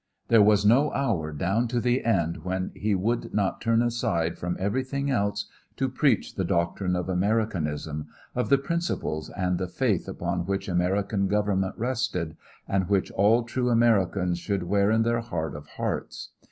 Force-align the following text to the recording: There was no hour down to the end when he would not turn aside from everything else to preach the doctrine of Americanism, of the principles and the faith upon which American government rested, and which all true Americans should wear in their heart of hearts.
There 0.29 0.41
was 0.41 0.65
no 0.65 0.91
hour 0.93 1.31
down 1.31 1.67
to 1.67 1.79
the 1.79 2.03
end 2.03 2.37
when 2.43 2.71
he 2.73 2.95
would 2.95 3.35
not 3.35 3.61
turn 3.61 3.83
aside 3.83 4.35
from 4.35 4.57
everything 4.59 5.11
else 5.11 5.45
to 5.77 5.87
preach 5.89 6.33
the 6.33 6.43
doctrine 6.43 6.95
of 6.95 7.07
Americanism, 7.07 8.07
of 8.33 8.49
the 8.49 8.57
principles 8.57 9.29
and 9.29 9.59
the 9.59 9.67
faith 9.67 10.07
upon 10.07 10.47
which 10.47 10.67
American 10.67 11.27
government 11.27 11.75
rested, 11.77 12.35
and 12.67 12.89
which 12.89 13.11
all 13.11 13.43
true 13.43 13.69
Americans 13.69 14.39
should 14.39 14.63
wear 14.63 14.89
in 14.89 15.03
their 15.03 15.21
heart 15.21 15.55
of 15.55 15.67
hearts. 15.67 16.29